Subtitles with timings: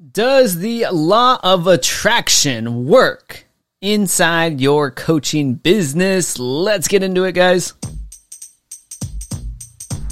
[0.00, 3.44] Does the law of attraction work
[3.82, 6.38] inside your coaching business?
[6.38, 7.74] Let's get into it, guys.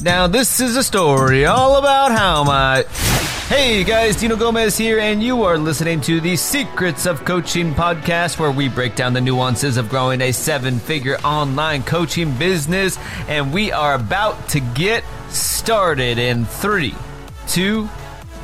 [0.02, 2.84] Now, this is a story all about how my.
[3.48, 8.38] Hey guys, Dino Gomez here, and you are listening to the Secrets of Coaching podcast,
[8.38, 12.98] where we break down the nuances of growing a seven figure online coaching business.
[13.26, 16.94] And we are about to get started in three,
[17.46, 17.86] two,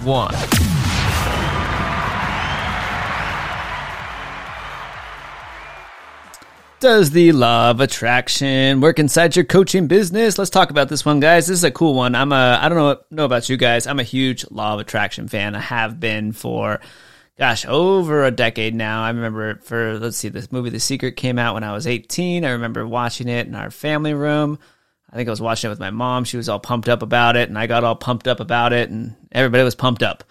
[0.04, 0.34] one.
[6.84, 10.36] Does the law of attraction work inside your coaching business?
[10.36, 11.46] Let's talk about this one, guys.
[11.46, 12.14] This is a cool one.
[12.14, 13.86] I'm a I don't know know about you guys.
[13.86, 15.54] I'm a huge law of attraction fan.
[15.54, 16.82] I have been for
[17.38, 19.02] gosh, over a decade now.
[19.02, 22.44] I remember for let's see, this movie The Secret came out when I was 18.
[22.44, 24.58] I remember watching it in our family room.
[25.10, 26.24] I think I was watching it with my mom.
[26.24, 28.90] She was all pumped up about it, and I got all pumped up about it,
[28.90, 30.22] and everybody was pumped up.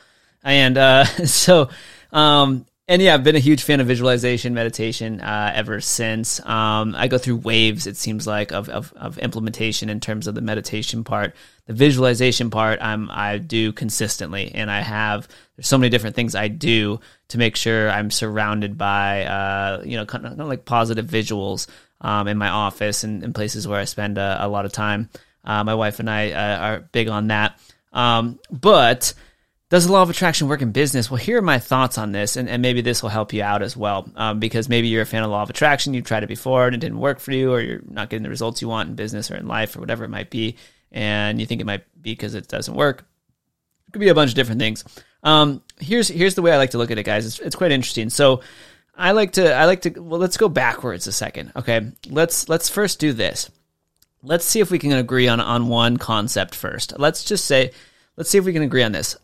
[0.43, 1.70] And uh, so
[2.12, 6.45] um, and yeah, I've been a huge fan of visualization meditation uh, ever since.
[6.45, 10.35] Um, I go through waves, it seems like, of, of, of, implementation in terms of
[10.35, 11.34] the meditation part.
[11.65, 16.35] The visualization part, I'm I do consistently, and I have there's so many different things
[16.35, 20.47] I do to make sure I'm surrounded by uh, you know kind of, kind of
[20.47, 21.68] like positive visuals
[22.01, 25.09] um, in my office and in places where I spend a, a lot of time.
[25.45, 27.57] Uh, my wife and I uh, are big on that,
[27.93, 29.13] um, but
[29.74, 31.10] does the law of attraction work in business?
[31.10, 33.63] Well, here are my thoughts on this, and, and maybe this will help you out
[33.63, 34.07] as well.
[34.15, 36.76] Um, because maybe you're a fan of law of attraction, you've tried it before and
[36.76, 39.32] it didn't work for you, or you're not getting the results you want in business
[39.32, 40.57] or in life or whatever it might be,
[40.91, 43.07] and you think it might be because it doesn't work.
[43.88, 44.84] It could be a bunch of different things.
[45.24, 47.26] Um, here's here's the way I like to look at it, guys.
[47.26, 48.12] It's, it's quite interesting.
[48.12, 48.41] So
[48.96, 51.52] I like to I like to well, let's go backwards a second.
[51.55, 53.49] Okay, let's let's first do this.
[54.21, 56.99] Let's see if we can agree on on one concept first.
[56.99, 57.71] Let's just say
[58.18, 59.18] let's see if we can agree on this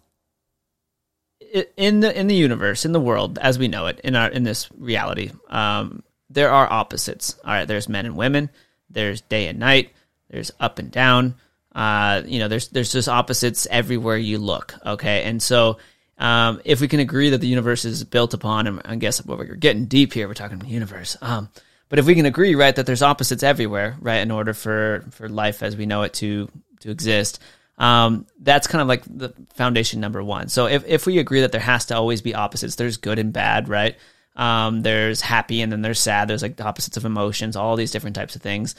[1.77, 4.43] in the in the universe, in the world as we know it, in our in
[4.43, 7.35] this reality, um, there are opposites.
[7.43, 8.49] All right, there's men and women.
[8.89, 9.91] There's day and night.
[10.29, 11.35] There's up and down.
[11.73, 14.75] Uh, you know, there's there's just opposites everywhere you look.
[14.85, 15.77] Okay, and so
[16.17, 19.37] um, if we can agree that the universe is built upon, and I guess what
[19.37, 21.17] we're getting deep here, we're talking universe.
[21.21, 21.49] Um,
[21.87, 25.29] but if we can agree, right, that there's opposites everywhere, right, in order for for
[25.29, 26.49] life as we know it to
[26.81, 27.41] to exist,
[27.79, 30.49] um, that's kind of like the foundation number one.
[30.49, 33.31] So if, if we agree that there has to always be opposites, there's good and
[33.33, 33.97] bad, right?
[34.35, 36.27] Um, there's happy and then there's sad.
[36.27, 38.75] There's like the opposites of emotions, all these different types of things.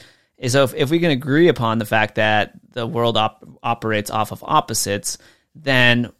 [0.47, 4.31] So if, if we can agree upon the fact that the world op- operates off
[4.31, 5.17] of opposites,
[5.53, 6.11] then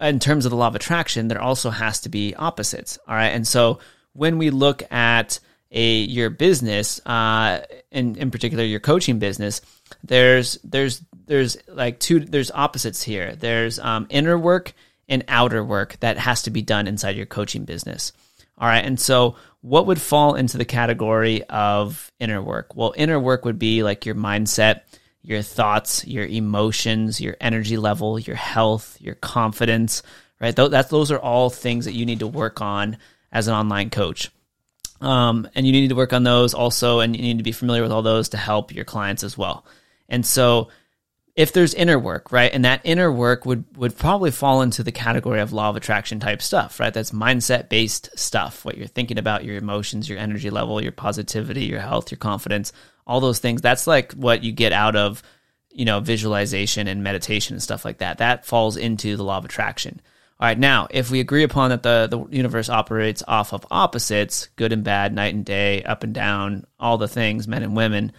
[0.00, 2.98] in terms of the law of attraction, there also has to be opposites.
[3.06, 3.28] All right.
[3.28, 3.78] And so
[4.12, 5.38] when we look at
[5.70, 9.60] a your business, uh, in in particular your coaching business,
[10.04, 13.36] there's there's there's like two there's opposites here.
[13.36, 14.72] There's um, inner work
[15.08, 18.12] and outer work that has to be done inside your coaching business.
[18.58, 22.74] All right, and so what would fall into the category of inner work?
[22.74, 24.82] Well, inner work would be like your mindset,
[25.22, 30.02] your thoughts, your emotions, your energy level, your health, your confidence.
[30.40, 32.98] Right, that those are all things that you need to work on
[33.32, 34.30] as an online coach.
[35.00, 37.82] Um, and you need to work on those also, and you need to be familiar
[37.82, 39.66] with all those to help your clients as well.
[40.08, 40.68] And so,
[41.36, 44.90] if there's inner work, right, and that inner work would would probably fall into the
[44.90, 46.92] category of law of attraction type stuff, right?
[46.92, 48.64] That's mindset based stuff.
[48.64, 52.72] What you're thinking about, your emotions, your energy level, your positivity, your health, your confidence,
[53.06, 53.60] all those things.
[53.60, 55.22] That's like what you get out of,
[55.70, 58.18] you know, visualization and meditation and stuff like that.
[58.18, 60.00] That falls into the law of attraction.
[60.40, 64.48] All right, now if we agree upon that the, the universe operates off of opposites,
[64.56, 68.12] good and bad, night and day, up and down, all the things, men and women,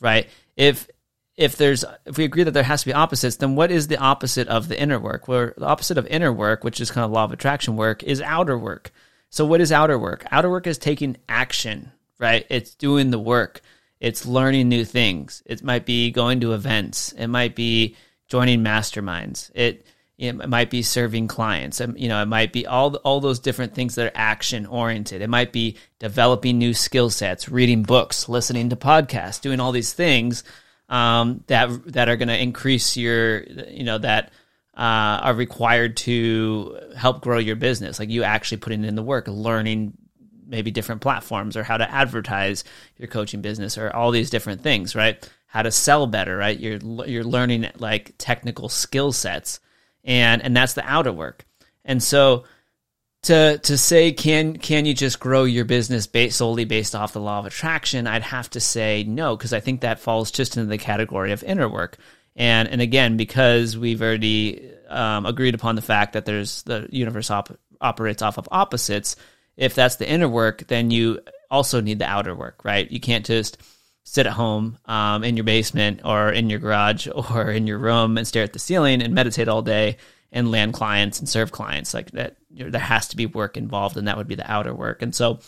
[0.00, 0.28] right?
[0.56, 0.88] If
[1.36, 3.98] if there's if we agree that there has to be opposites, then what is the
[3.98, 5.26] opposite of the inner work?
[5.26, 8.20] Well, the opposite of inner work, which is kind of law of attraction work, is
[8.20, 8.92] outer work.
[9.30, 10.24] So what is outer work?
[10.30, 12.46] Outer work is taking action, right?
[12.50, 13.62] It's doing the work.
[13.98, 15.42] It's learning new things.
[15.46, 17.12] It might be going to events.
[17.12, 17.96] It might be
[18.28, 19.50] joining masterminds.
[19.54, 21.80] It it might be serving clients.
[21.80, 25.20] Um, you know, it might be all all those different things that are action oriented.
[25.20, 29.92] It might be developing new skill sets, reading books, listening to podcasts, doing all these
[29.92, 30.44] things
[30.88, 34.32] um, that that are going to increase your, you know, that
[34.76, 37.98] uh, are required to help grow your business.
[37.98, 39.94] Like you actually putting in the work, learning
[40.46, 42.64] maybe different platforms or how to advertise
[42.96, 45.28] your coaching business or all these different things, right?
[45.46, 46.58] How to sell better, right?
[46.58, 49.60] You're you're learning like technical skill sets
[50.04, 51.46] and and that's the outer work.
[51.84, 52.44] And so
[53.24, 57.20] to to say can can you just grow your business based solely based off the
[57.20, 58.06] law of attraction?
[58.06, 61.42] I'd have to say no because I think that falls just into the category of
[61.42, 61.98] inner work.
[62.36, 67.30] And and again, because we've already um, agreed upon the fact that there's the universe
[67.30, 69.16] op- operates off of opposites.
[69.56, 71.20] If that's the inner work, then you
[71.50, 72.90] also need the outer work, right?
[72.90, 73.58] You can't just
[74.04, 78.18] sit at home um, in your basement or in your garage or in your room
[78.18, 79.96] and stare at the ceiling and meditate all day
[80.34, 82.36] and land clients and serve clients like that.
[82.50, 85.00] You know, there has to be work involved, and that would be the outer work.
[85.00, 85.38] And so,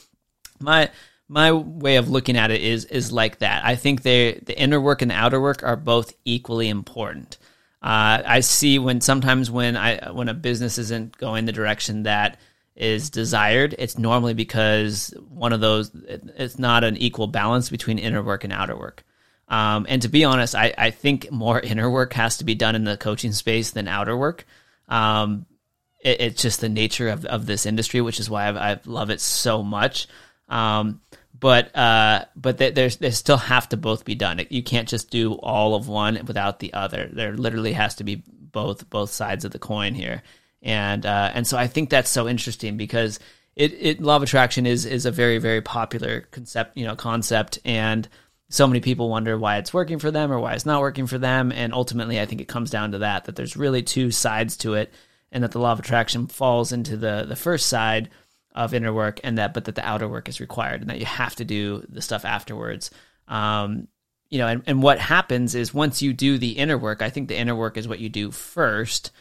[0.58, 0.90] my
[1.28, 3.64] my way of looking at it is is like that.
[3.64, 7.36] I think they the inner work and the outer work are both equally important.
[7.82, 12.38] Uh, I see when sometimes when I when a business isn't going the direction that
[12.76, 18.22] is desired, it's normally because one of those it's not an equal balance between inner
[18.22, 19.04] work and outer work.
[19.48, 22.76] Um, and to be honest, I, I think more inner work has to be done
[22.76, 24.46] in the coaching space than outer work.
[24.88, 25.46] Um,
[26.00, 29.10] it, it's just the nature of, of this industry, which is why I've, I love
[29.10, 30.08] it so much.
[30.48, 31.00] Um,
[31.38, 34.40] but uh, but they, they still have to both be done.
[34.48, 37.10] You can't just do all of one without the other.
[37.12, 40.22] There literally has to be both both sides of the coin here,
[40.62, 43.18] and uh, and so I think that's so interesting because
[43.54, 47.58] it, it law of attraction is is a very very popular concept you know concept
[47.64, 48.08] and
[48.48, 51.18] so many people wonder why it's working for them or why it's not working for
[51.18, 51.52] them.
[51.52, 54.74] And ultimately I think it comes down to that that there's really two sides to
[54.74, 54.92] it
[55.32, 58.10] and that the law of attraction falls into the the first side
[58.54, 61.06] of inner work and that but that the outer work is required and that you
[61.06, 62.90] have to do the stuff afterwards.
[63.28, 63.88] Um,
[64.30, 67.28] you know and, and what happens is once you do the inner work i think
[67.28, 69.12] the inner work is what you do first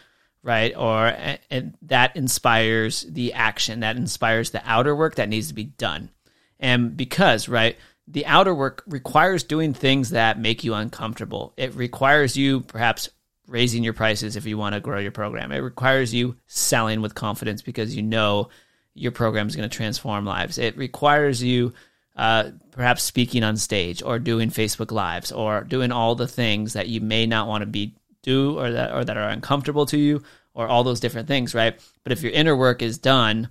[0.46, 0.78] right?
[0.78, 1.08] Or
[1.50, 6.12] and that inspires the action that inspires the outer work that needs to be done.
[6.60, 7.76] And because right
[8.08, 13.10] the outer work requires doing things that make you uncomfortable it requires you perhaps
[13.48, 17.16] raising your prices if you want to grow your program it requires you selling with
[17.16, 18.50] confidence because you know
[18.96, 20.58] your program is going to transform lives.
[20.58, 21.74] It requires you
[22.16, 26.88] uh, perhaps speaking on stage or doing Facebook lives or doing all the things that
[26.88, 27.94] you may not want to be
[28.24, 30.24] do or that or that are uncomfortable to you
[30.54, 31.80] or all those different things, right?
[32.04, 33.50] But if your inner work is done,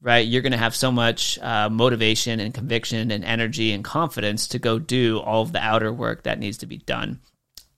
[0.00, 4.48] right, you're going to have so much uh, motivation and conviction and energy and confidence
[4.48, 7.20] to go do all of the outer work that needs to be done.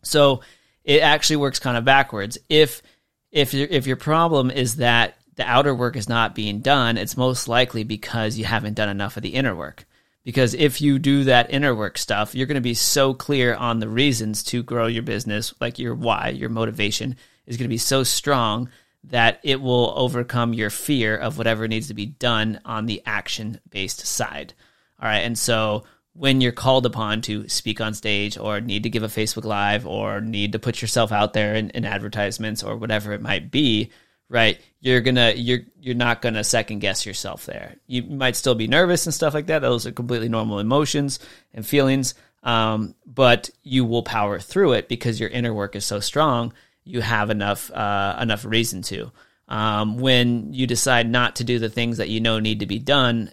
[0.02, 0.42] So
[0.84, 2.38] it actually works kind of backwards.
[2.48, 2.82] If
[3.30, 7.16] if your if your problem is that the outer work is not being done, it's
[7.16, 9.86] most likely because you haven't done enough of the inner work.
[10.22, 13.78] Because if you do that inner work stuff, you're going to be so clear on
[13.78, 17.16] the reasons to grow your business, like your why, your motivation
[17.46, 18.68] is going to be so strong
[19.04, 23.60] that it will overcome your fear of whatever needs to be done on the action
[23.70, 24.52] based side.
[25.00, 25.20] All right.
[25.20, 29.08] And so when you're called upon to speak on stage or need to give a
[29.08, 33.22] Facebook Live or need to put yourself out there in, in advertisements or whatever it
[33.22, 33.90] might be,
[34.30, 38.68] right you're gonna you're you're not gonna second guess yourself there you might still be
[38.68, 41.18] nervous and stuff like that those are completely normal emotions
[41.52, 46.00] and feelings um, but you will power through it because your inner work is so
[46.00, 46.54] strong
[46.84, 49.10] you have enough uh, enough reason to
[49.48, 52.78] um, when you decide not to do the things that you know need to be
[52.78, 53.32] done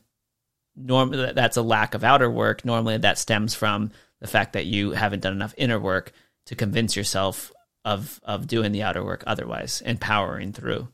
[0.76, 4.92] normally that's a lack of outer work normally that stems from the fact that you
[4.92, 6.12] haven't done enough inner work
[6.46, 7.52] to convince yourself
[7.86, 10.88] of of doing the outer work otherwise and powering through.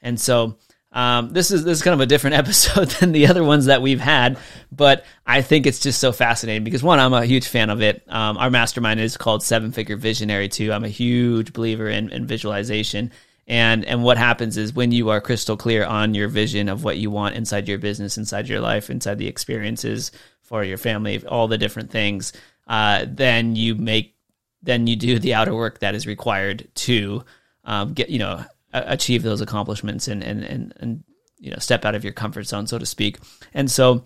[0.00, 0.58] And so
[0.96, 3.82] um, this is this is kind of a different episode than the other ones that
[3.82, 4.38] we've had,
[4.72, 8.02] but I think it's just so fascinating because one, I'm a huge fan of it.
[8.08, 10.72] Um, our mastermind is called Seven Figure Visionary too.
[10.72, 13.12] I'm a huge believer in, in visualization.
[13.46, 16.96] And and what happens is when you are crystal clear on your vision of what
[16.96, 21.46] you want inside your business, inside your life, inside the experiences for your family, all
[21.46, 22.32] the different things,
[22.68, 24.16] uh, then you make
[24.62, 27.22] then you do the outer work that is required to
[27.64, 28.42] um, get you know
[28.86, 31.04] achieve those accomplishments and and and, and
[31.38, 33.18] you know step out of your comfort zone so to speak.
[33.54, 34.04] And so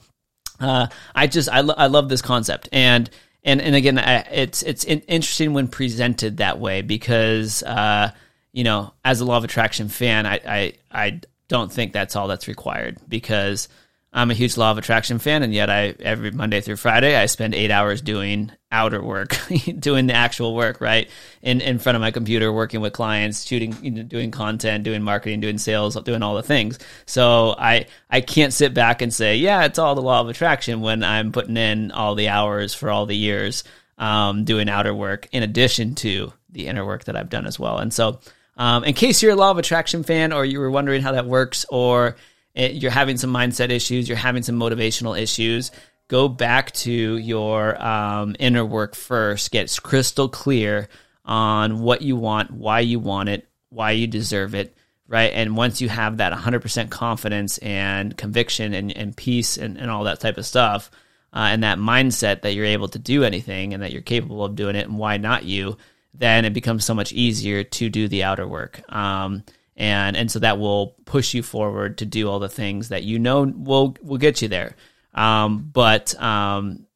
[0.60, 2.68] uh, i just I, lo- I love this concept.
[2.72, 3.08] And
[3.42, 8.12] and and again I, it's it's interesting when presented that way because uh,
[8.52, 12.28] you know as a law of attraction fan I, I i don't think that's all
[12.28, 13.68] that's required because
[14.12, 17.26] I'm a huge law of attraction fan, and yet I every Monday through Friday I
[17.26, 19.38] spend eight hours doing outer work,
[19.78, 21.08] doing the actual work, right?
[21.42, 25.02] In in front of my computer, working with clients, shooting, you know, doing content, doing
[25.02, 26.78] marketing, doing sales, doing all the things.
[27.06, 30.80] So I I can't sit back and say, yeah, it's all the law of attraction
[30.80, 33.62] when I'm putting in all the hours for all the years
[33.96, 37.78] um, doing outer work, in addition to the inner work that I've done as well.
[37.78, 38.18] And so,
[38.56, 41.26] um, in case you're a law of attraction fan, or you were wondering how that
[41.26, 42.16] works, or
[42.54, 45.70] you're having some mindset issues, you're having some motivational issues,
[46.08, 49.52] go back to your um, inner work first.
[49.52, 50.88] Get crystal clear
[51.24, 54.76] on what you want, why you want it, why you deserve it,
[55.06, 55.32] right?
[55.32, 60.04] And once you have that 100% confidence and conviction and, and peace and, and all
[60.04, 60.90] that type of stuff,
[61.32, 64.56] uh, and that mindset that you're able to do anything and that you're capable of
[64.56, 65.76] doing it, and why not you,
[66.12, 68.82] then it becomes so much easier to do the outer work.
[68.92, 69.44] Um,
[69.80, 73.18] and and so that will push you forward to do all the things that you
[73.18, 74.76] know will will get you there.
[75.14, 76.86] Um, but um,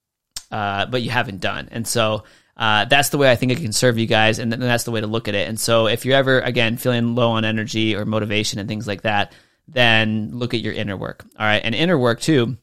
[0.53, 2.23] uh, but you haven't done, and so.
[2.57, 5.01] Uh, that's the way I think it can serve you guys, and, that's the way
[5.01, 5.49] to look at it.
[5.49, 9.03] And so, if you're ever again feeling low on energy or motivation and things like
[9.03, 9.33] that,
[9.67, 11.25] then look at your inner work.
[11.37, 12.57] All right, and inner work too.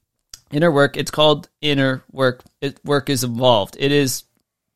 [0.49, 0.95] Inner work.
[0.95, 2.41] It's called inner work.
[2.61, 3.75] It, work is involved.
[3.77, 4.23] It is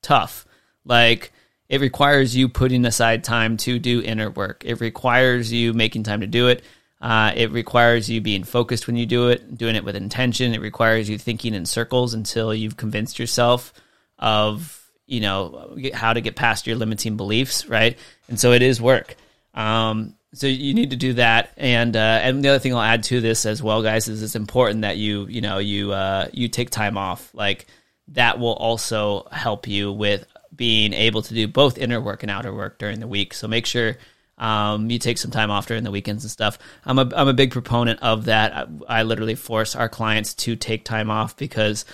[0.02, 0.46] tough.
[0.84, 1.32] Like
[1.70, 4.64] it requires you putting aside time to do inner work.
[4.66, 6.64] It requires you making time to do it.
[7.02, 10.54] Uh, it requires you being focused when you do it, doing it with intention.
[10.54, 13.74] It requires you thinking in circles until you've convinced yourself
[14.18, 17.98] of you know how to get past your limiting beliefs, right?
[18.28, 19.16] And so it is work.
[19.54, 23.04] Um, so you need to do that, and uh, and the other thing I'll add
[23.04, 26.50] to this as well, guys, is it's important that you you know you uh, you
[26.50, 27.34] take time off.
[27.34, 27.68] Like
[28.10, 30.26] that will also help you with
[30.56, 33.34] being able to do both inner work and outer work during the week.
[33.34, 33.98] So make sure
[34.38, 36.58] um, you take some time off during the weekends and stuff.
[36.84, 38.54] I'm a I'm a big proponent of that.
[38.54, 41.86] I, I literally force our clients to take time off because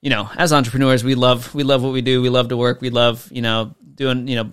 [0.00, 2.20] you know as entrepreneurs we love we love what we do.
[2.20, 2.80] We love to work.
[2.80, 4.50] We love you know doing you know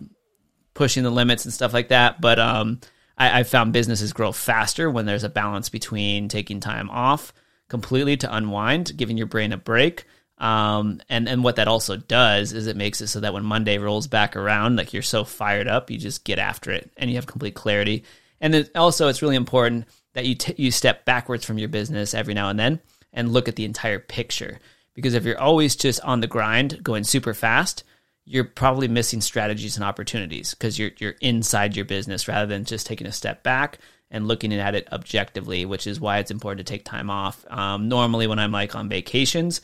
[0.74, 2.22] pushing the limits and stuff like that.
[2.22, 2.80] But um,
[3.18, 7.34] I, I found businesses grow faster when there's a balance between taking time off
[7.70, 10.06] completely to unwind, giving your brain a break
[10.42, 13.78] um, and and what that also does is it makes it so that when Monday
[13.78, 17.16] rolls back around, like you're so fired up, you just get after it and you
[17.18, 18.04] have complete clarity.
[18.42, 22.16] And then also, it's really important that you t- you step backwards from your business
[22.16, 22.80] every now and then
[23.14, 24.60] and look at the entire picture.
[24.96, 27.84] Because if you're always just on the grind, going super fast,
[28.26, 32.88] you're probably missing strategies and opportunities because you're you're inside your business rather than just
[32.88, 33.78] taking a step back
[34.10, 37.46] and looking at it objectively, which is why it's important to take time off.
[37.48, 39.62] Um, normally, when I'm like on vacations,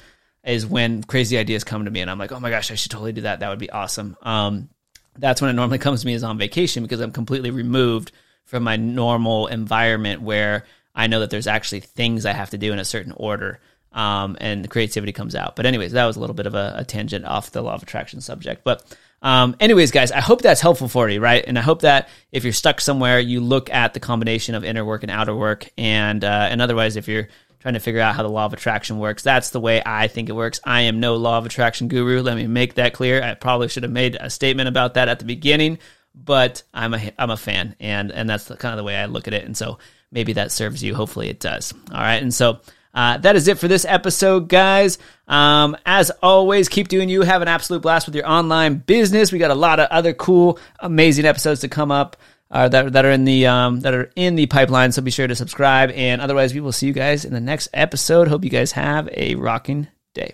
[0.48, 2.92] is when crazy ideas come to me and I'm like, oh my gosh, I should
[2.92, 3.42] totally do that.
[3.42, 4.16] That would be awesome.
[4.22, 4.70] Um,
[5.18, 8.12] that's when it normally comes to me is on vacation because I'm completely removed
[8.46, 10.64] from my normal environment where
[10.96, 13.60] I know that there's actually things I have to do in a certain order.
[13.92, 15.56] Um, and the creativity comes out.
[15.56, 17.84] But anyways, that was a little bit of a, a tangent off the law of
[17.84, 18.64] attraction subject.
[18.64, 18.86] But
[19.22, 21.44] um, anyways, guys, I hope that's helpful for you, right?
[21.46, 24.86] And I hope that if you're stuck somewhere, you look at the combination of inner
[24.86, 25.70] work and outer work.
[25.78, 27.28] And uh, and otherwise, if you're
[27.68, 29.24] trying to figure out how the law of attraction works.
[29.24, 30.62] That's the way I think it works.
[30.64, 32.22] I am no law of attraction guru.
[32.22, 33.22] Let me make that clear.
[33.22, 35.80] I probably should have made a statement about that at the beginning,
[36.16, 39.08] but I'm a I'm a fan, and and that's the, kind of the way I
[39.08, 39.44] look at it.
[39.44, 39.80] And so
[40.14, 40.96] maybe that serves you.
[40.96, 41.74] Hopefully, it does.
[41.92, 42.60] All right, and so.
[42.94, 44.98] Uh, that is it for this episode, guys.
[45.28, 47.22] Um, as always, keep doing you.
[47.22, 49.32] Have an absolute blast with your online business.
[49.32, 52.18] We got a lot of other cool, amazing episodes to come up
[52.52, 54.92] uh, that that are in the um, that are in the pipeline.
[54.92, 55.92] So be sure to subscribe.
[55.92, 58.28] And otherwise, we will see you guys in the next episode.
[58.28, 60.34] Hope you guys have a rocking day.